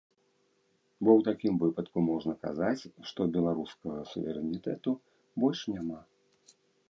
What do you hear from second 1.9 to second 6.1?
можна казаць, што беларускага суверэнітэту больш няма.